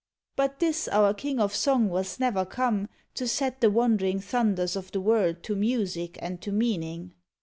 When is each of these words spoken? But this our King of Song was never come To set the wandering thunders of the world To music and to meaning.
But 0.35 0.57
this 0.57 0.87
our 0.87 1.13
King 1.13 1.39
of 1.39 1.53
Song 1.53 1.87
was 1.87 2.19
never 2.19 2.43
come 2.43 2.89
To 3.13 3.27
set 3.27 3.61
the 3.61 3.69
wandering 3.69 4.19
thunders 4.19 4.75
of 4.75 4.91
the 4.91 4.99
world 4.99 5.43
To 5.43 5.55
music 5.55 6.17
and 6.23 6.41
to 6.41 6.51
meaning. 6.51 7.13